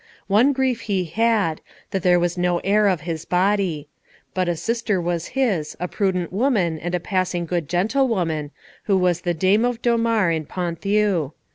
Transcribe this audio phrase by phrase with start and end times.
[0.25, 3.87] One grief he had, that there was no heir of his body;
[4.33, 8.49] but a sister was his, a prudent woman and a passing good gentlewoman,
[8.85, 11.33] who was dame of Dommare in Ponthieu.